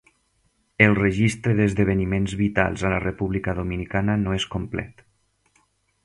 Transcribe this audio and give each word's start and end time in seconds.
El 0.85 0.95
registre 0.99 1.53
d'esdeveniments 1.59 2.33
vitals 2.39 2.85
a 2.89 2.93
la 2.93 3.01
República 3.03 3.55
Dominicana 3.59 4.15
no 4.23 4.33
és 4.39 4.47
complet. 4.55 5.05